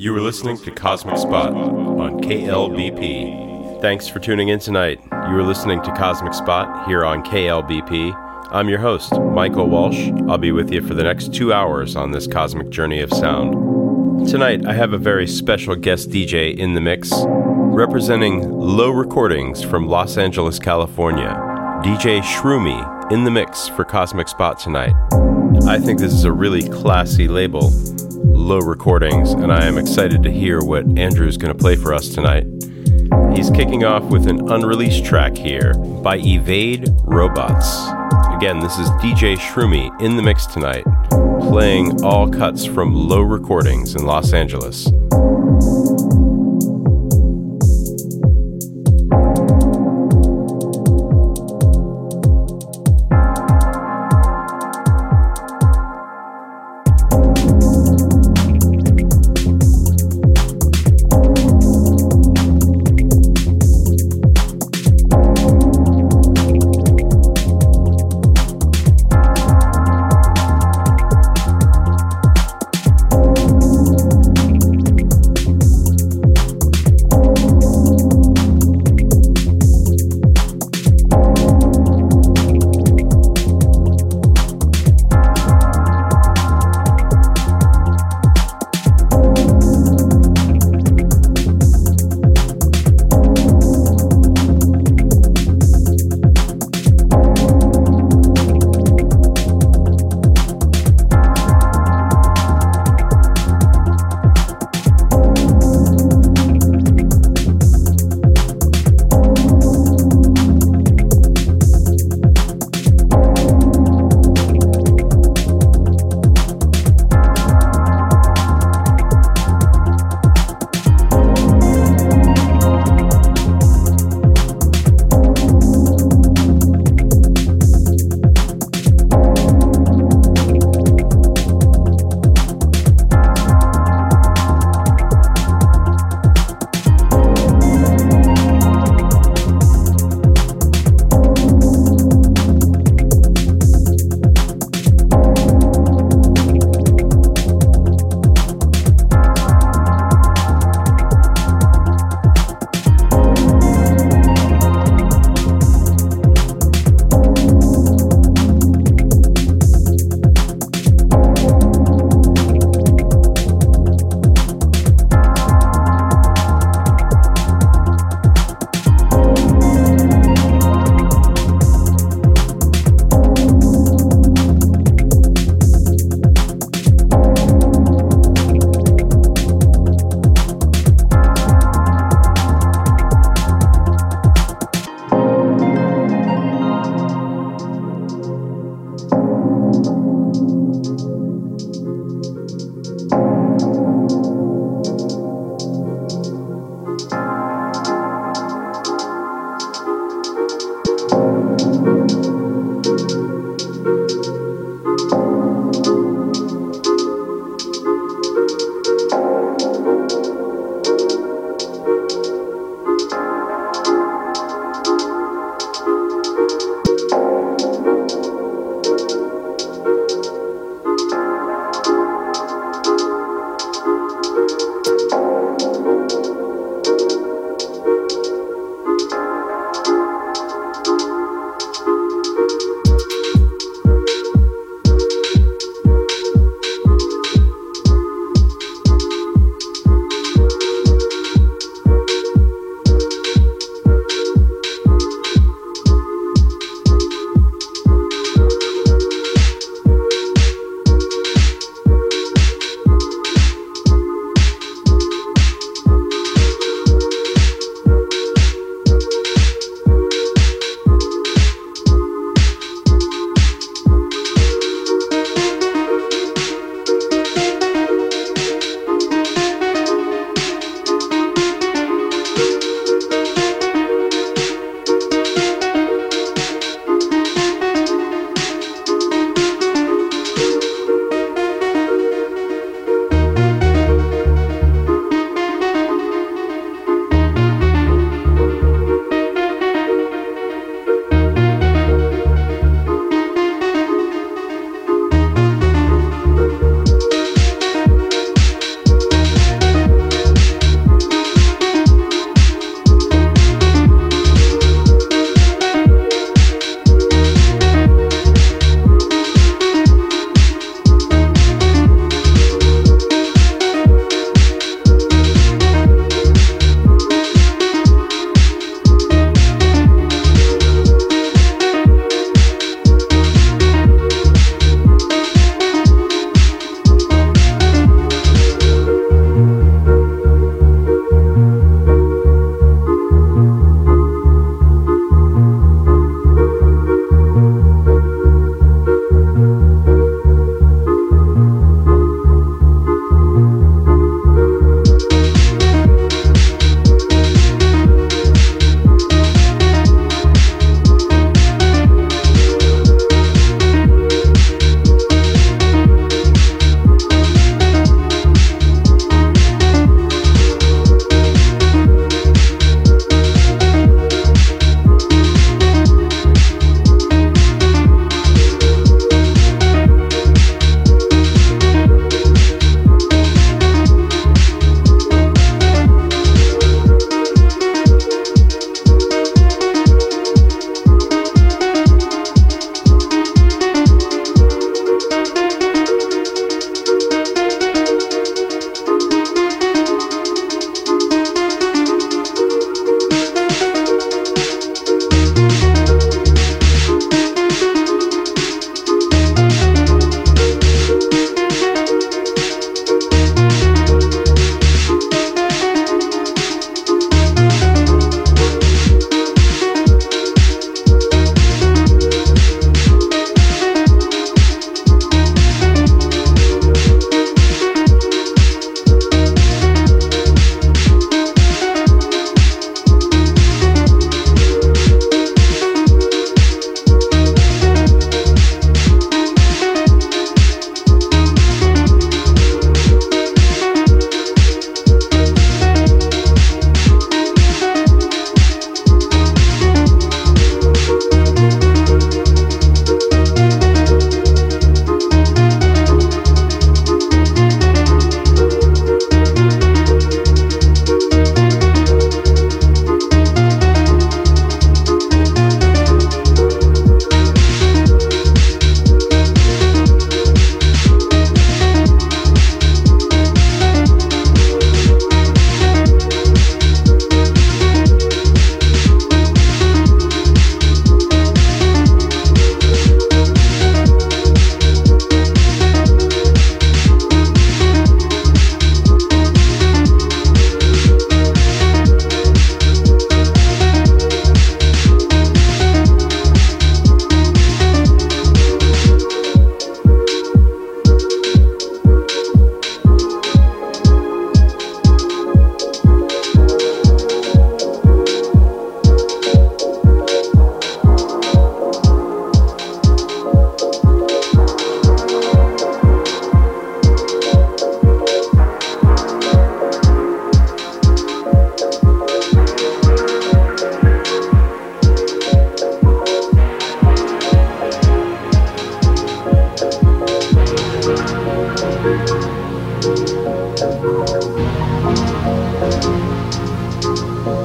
[0.00, 3.80] You are listening to Cosmic Spot on KLBP.
[3.80, 5.00] Thanks for tuning in tonight.
[5.10, 8.14] You are listening to Cosmic Spot here on KLBP.
[8.52, 9.98] I'm your host, Michael Walsh.
[10.28, 14.28] I'll be with you for the next two hours on this cosmic journey of sound.
[14.28, 19.88] Tonight, I have a very special guest DJ in the mix, representing Low Recordings from
[19.88, 21.34] Los Angeles, California.
[21.82, 24.94] DJ Shroomy in the mix for Cosmic Spot tonight.
[25.66, 27.72] I think this is a really classy label,
[28.48, 32.08] Low Recordings, and I am excited to hear what Andrew's going to play for us
[32.08, 32.46] tonight.
[33.36, 37.68] He's kicking off with an unreleased track here by Evade Robots.
[38.34, 40.84] Again, this is DJ Shroomy in the mix tonight,
[41.50, 44.86] playing all cuts from Low Recordings in Los Angeles.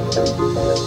[0.04, 0.84] Música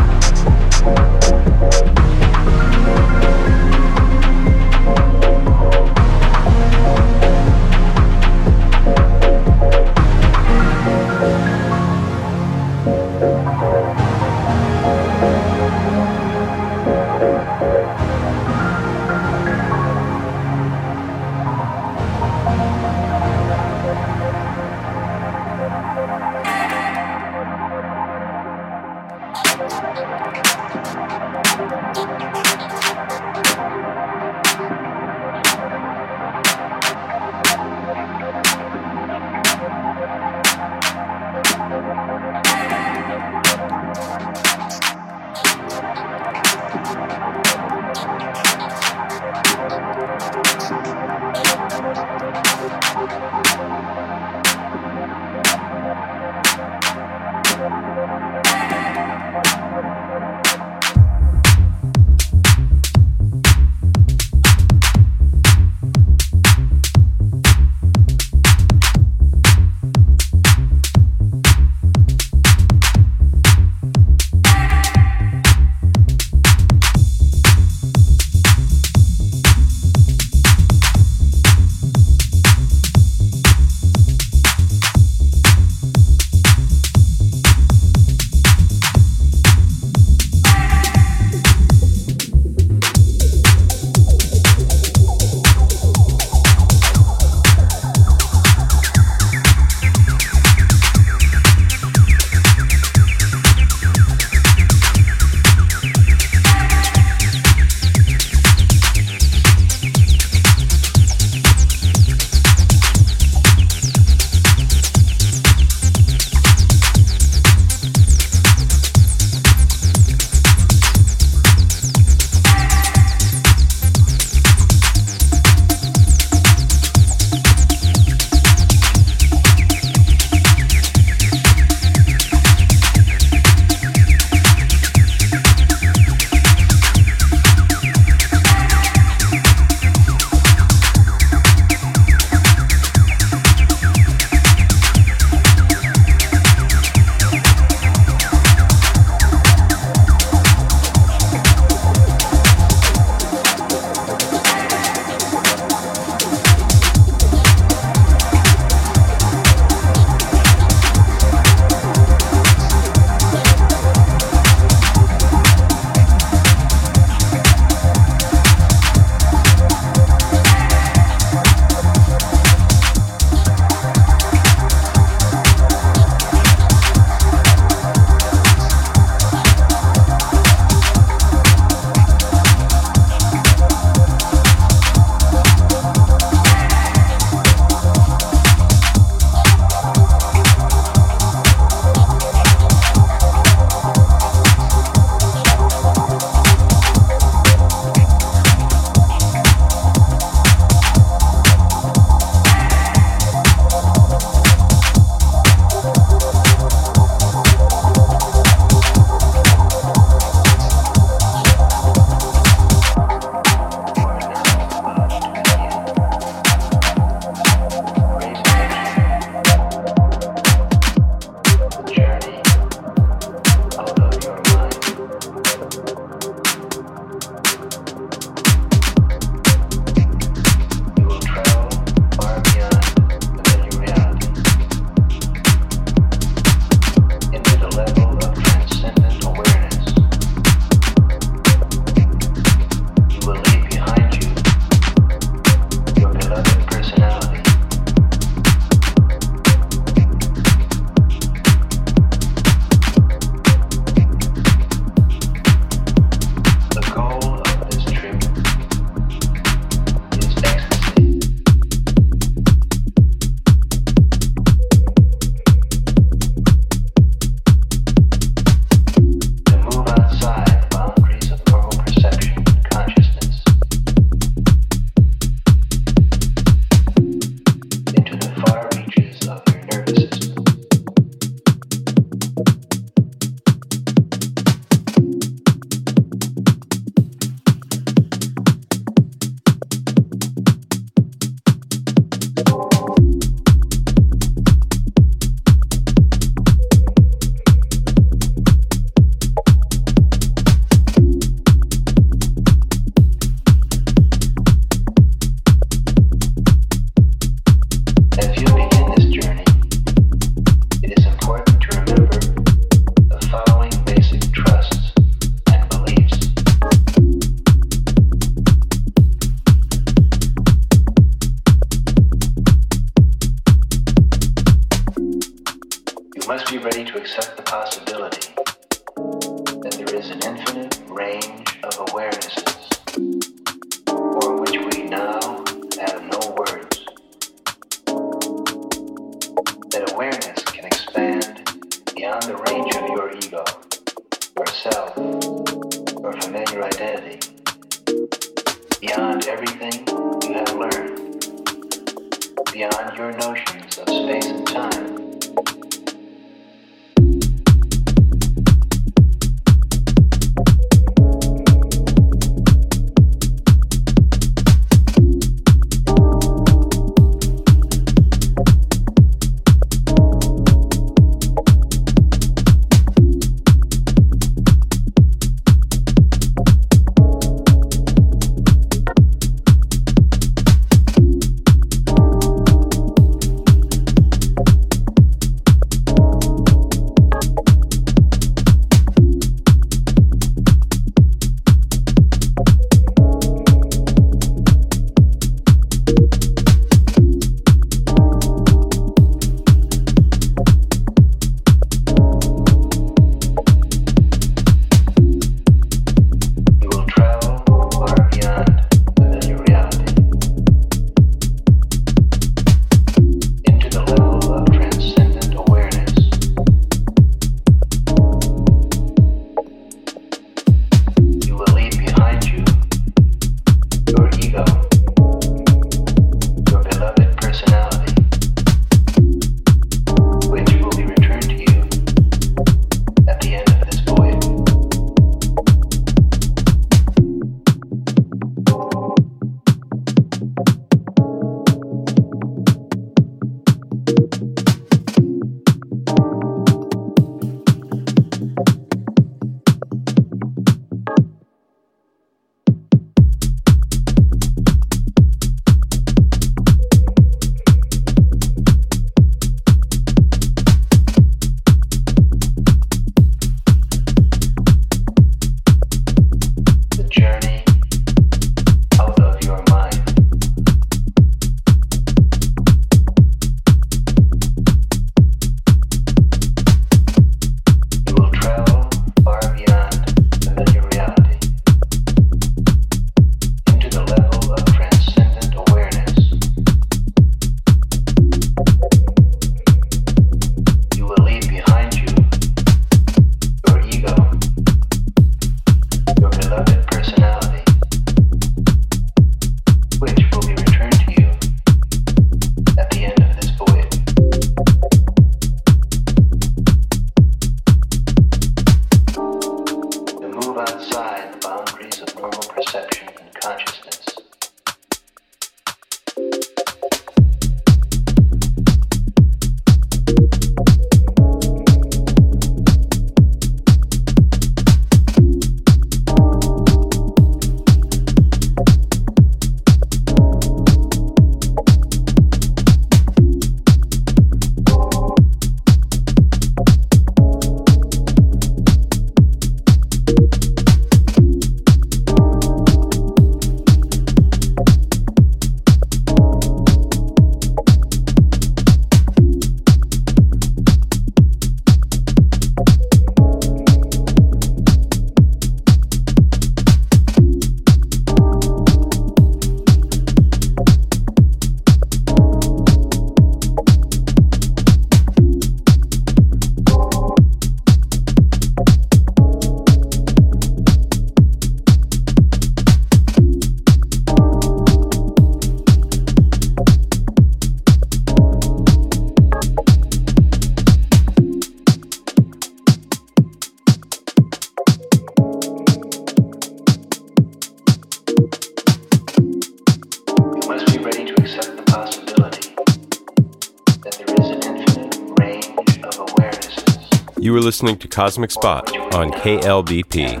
[597.70, 600.00] Cosmic Spot on KLBP.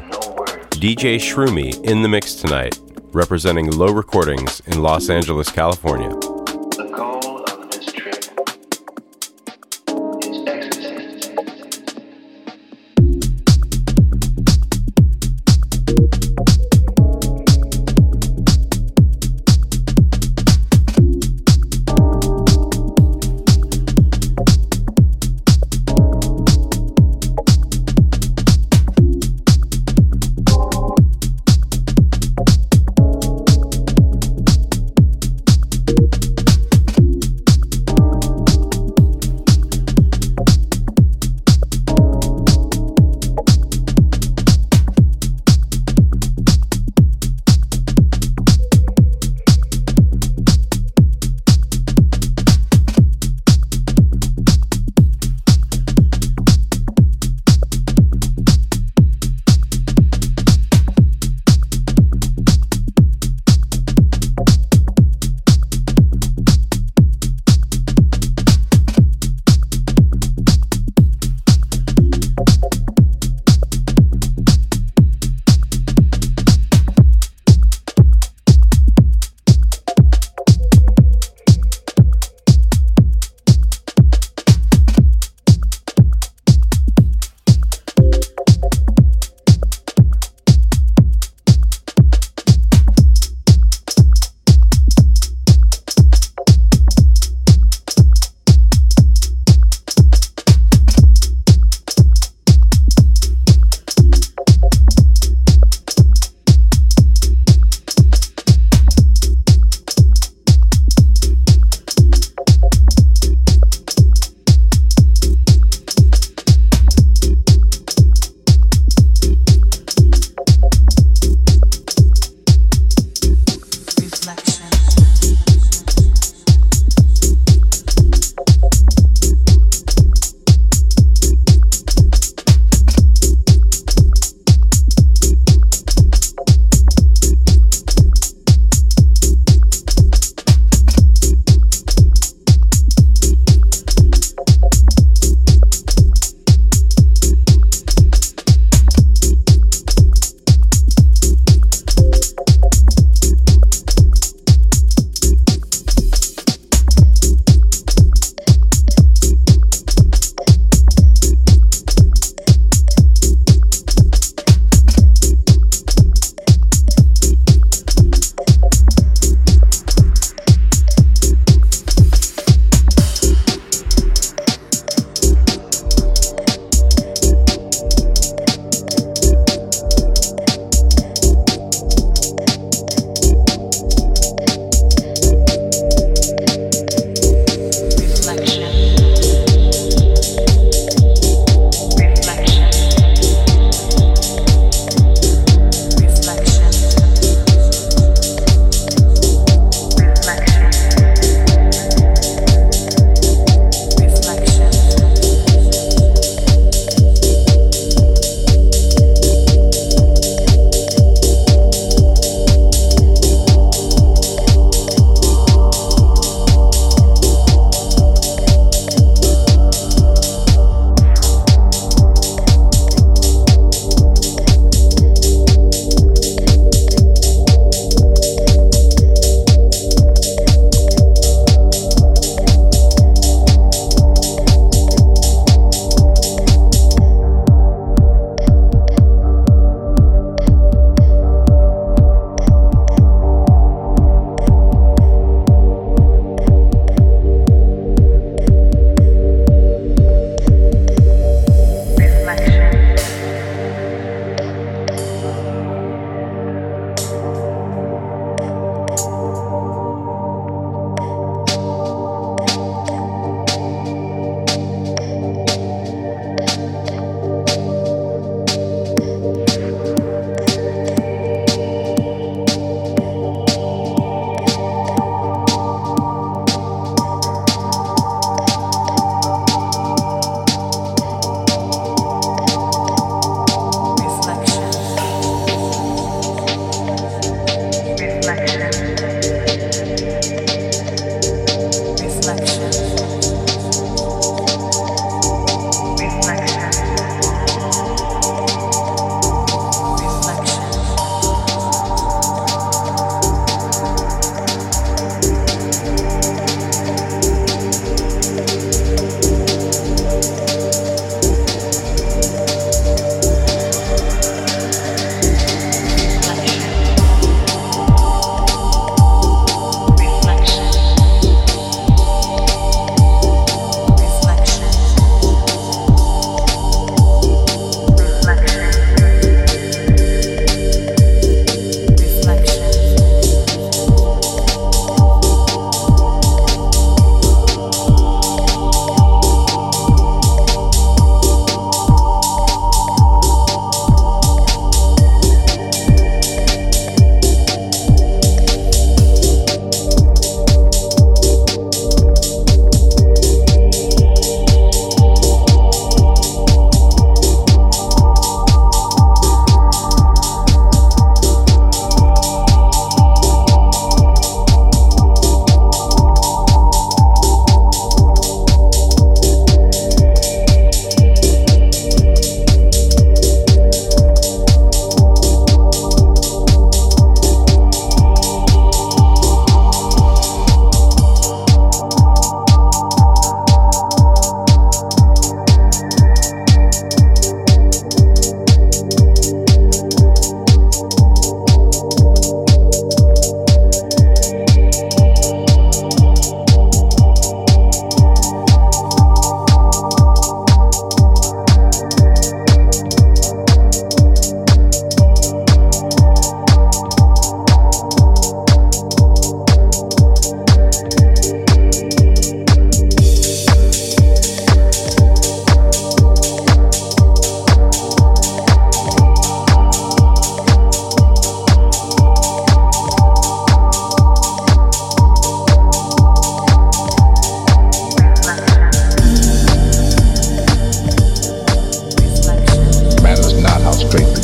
[0.70, 2.78] DJ Shroomy in the mix tonight,
[3.12, 6.27] representing Low Recordings in Los Angeles, California.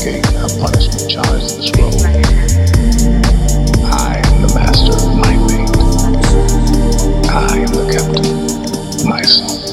[0.04, 0.10] I
[4.22, 5.70] am the master of my fate.
[7.30, 8.26] I am the captain
[9.00, 9.63] of myself.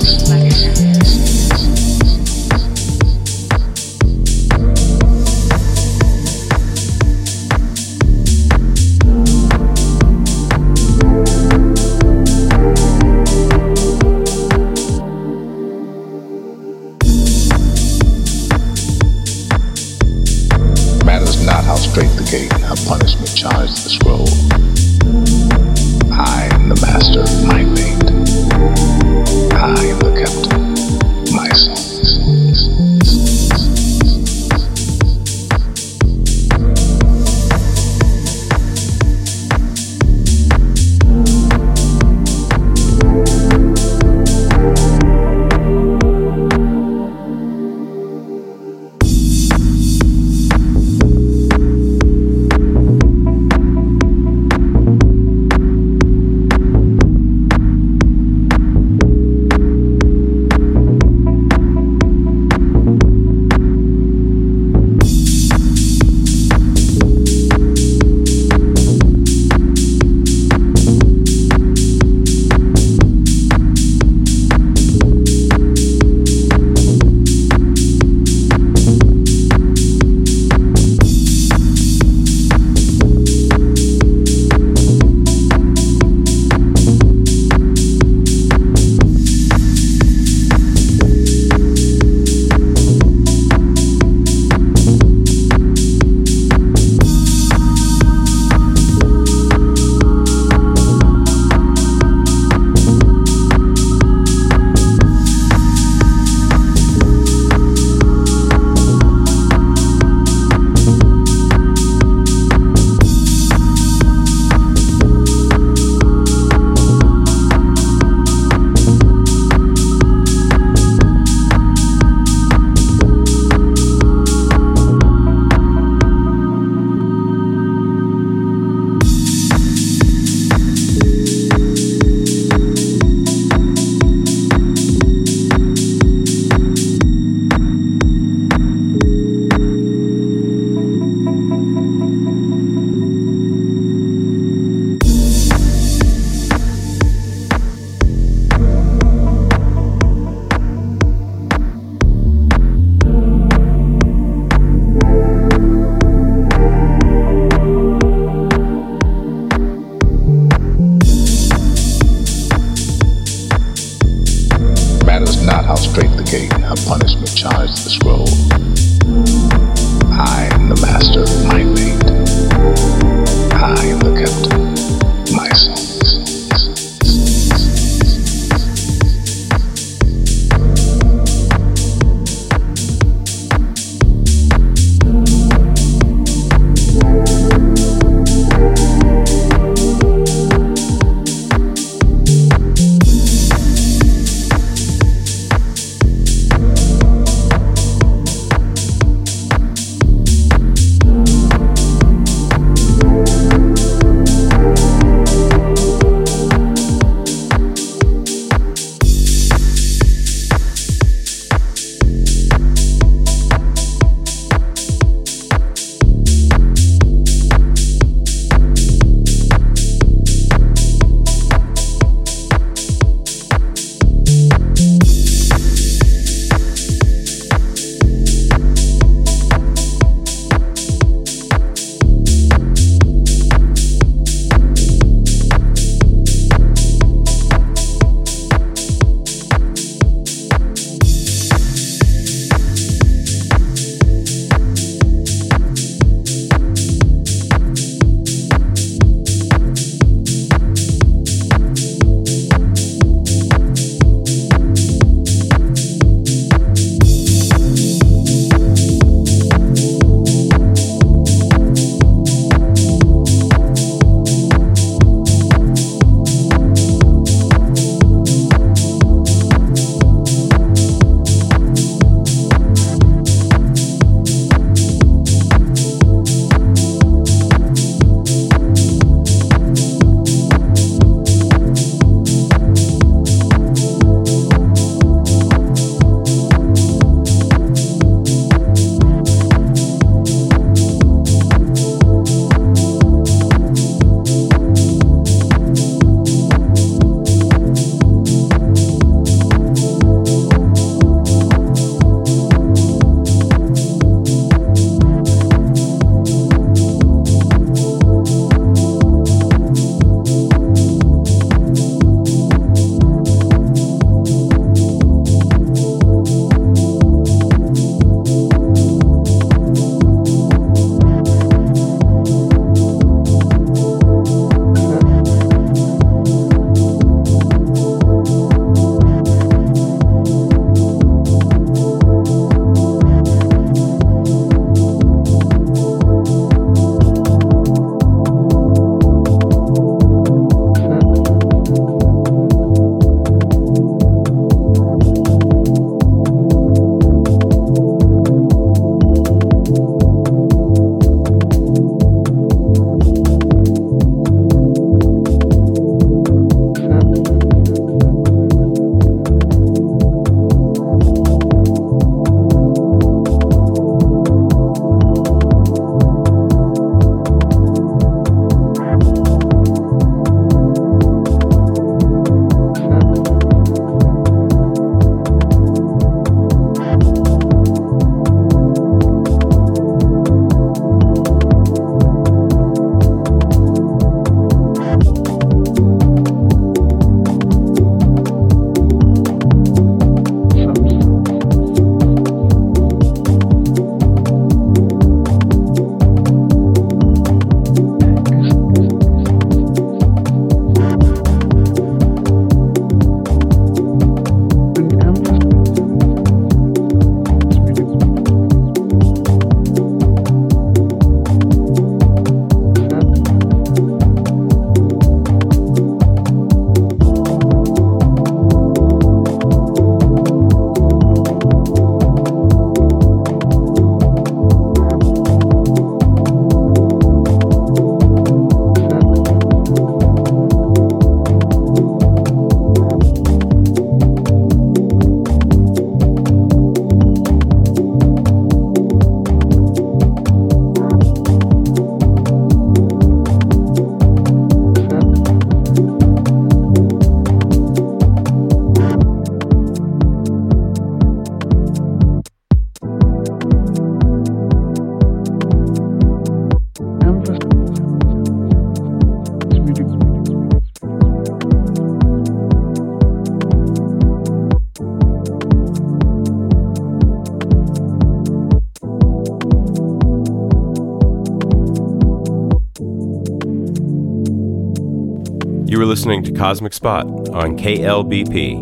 [476.02, 478.56] Listening to Cosmic Spot on KLBP.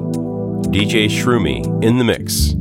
[0.73, 2.58] DJ Shroomy in the mix.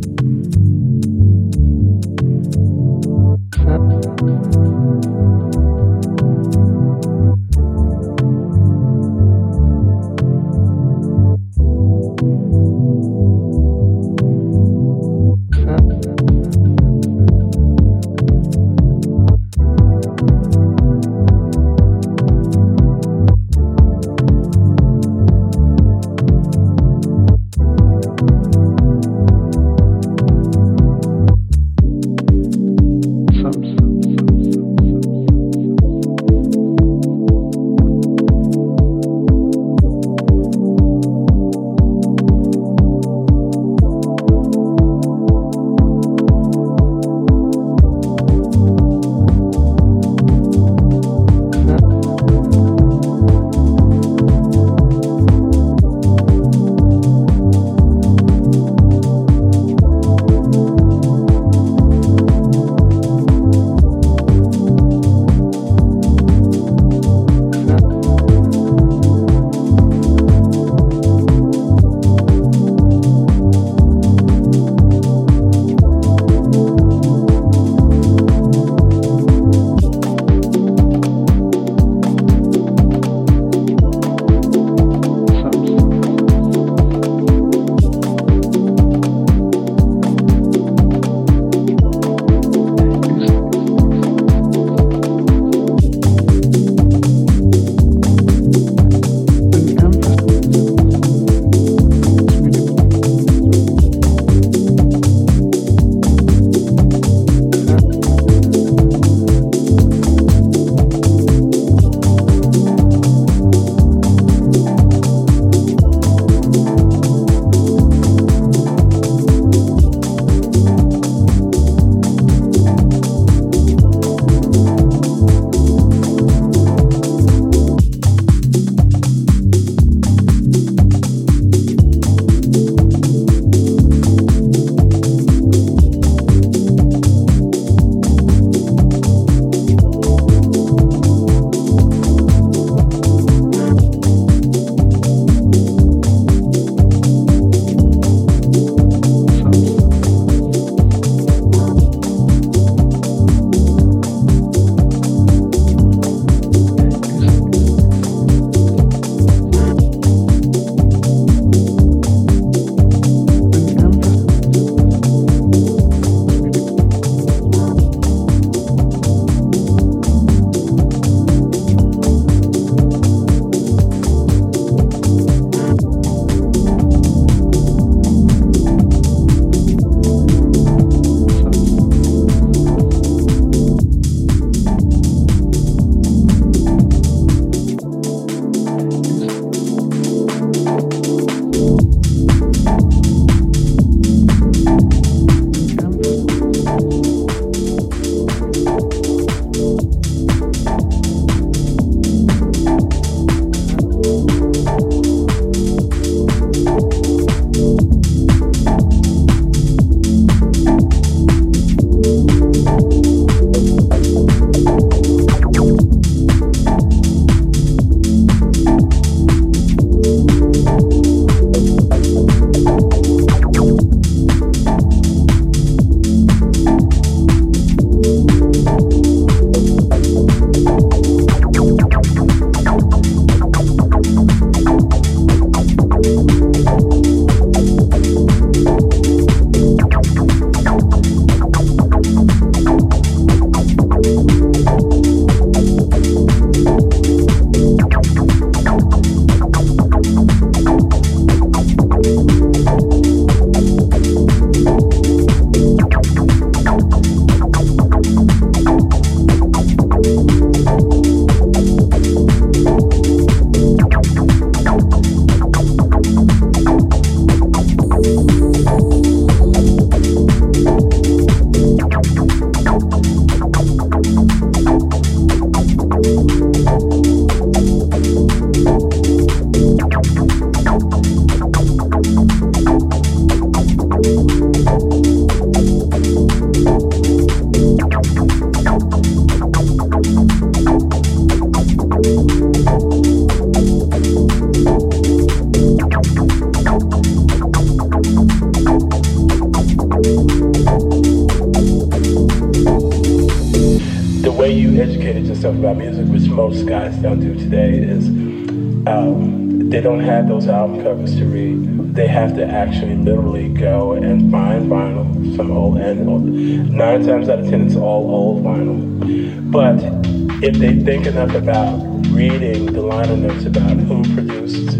[320.59, 324.77] They think enough about reading the liner notes about who produced,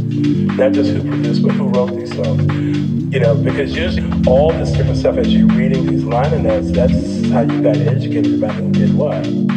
[0.59, 2.79] not just who produced, but who wrote these songs
[3.11, 7.27] you know, because usually all this different stuff as you're reading these liner notes, that's
[7.31, 9.48] how you got educated about who did what.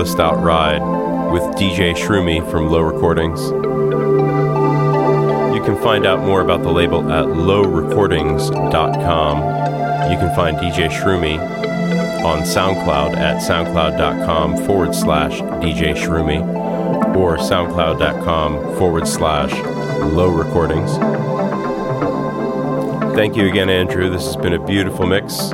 [0.00, 0.80] Blissed out ride
[1.30, 3.38] with DJ Shroomy from Low Recordings.
[5.54, 9.36] You can find out more about the label at lowrecordings.com.
[10.10, 11.38] You can find DJ Shroomy
[12.24, 16.40] on SoundCloud at soundcloud.com forward slash DJ Shroomy
[17.14, 19.52] or soundcloud.com forward slash
[20.14, 20.96] low recordings.
[23.14, 24.08] Thank you again, Andrew.
[24.08, 25.52] This has been a beautiful mix.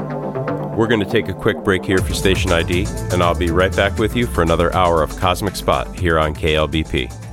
[0.76, 3.74] We're going to take a quick break here for station ID, and I'll be right
[3.74, 7.25] back with you for another hour of Cosmic Spot here on KLBP.